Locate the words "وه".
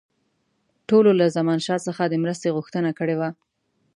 3.19-3.29